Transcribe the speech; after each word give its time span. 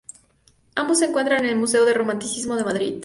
Ambos 0.73 0.97
se 0.97 1.05
encuentran 1.05 1.43
en 1.45 1.51
el 1.51 1.55
museo 1.57 1.85
del 1.85 1.93
Romanticismo 1.93 2.55
de 2.55 2.63
Madrid. 2.63 2.95